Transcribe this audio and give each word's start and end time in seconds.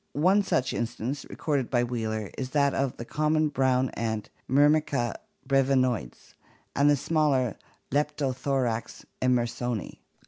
One 0.17 0.41
such 0.41 0.73
instance, 0.73 1.27
recorded 1.29 1.69
by 1.69 1.83
Wheeler, 1.83 2.31
is 2.35 2.49
that 2.49 2.73
of 2.73 2.97
the 2.97 3.05
common 3.05 3.43
red 3.43 3.53
brown 3.53 3.89
ant 3.91 4.31
Myrmica 4.49 5.13
brcvinoides 5.47 6.33
and 6.75 6.89
the 6.89 6.95
smaller 6.95 7.55
Leptolhorax 7.91 9.05
enter 9.21 9.43
soni. 9.43 9.99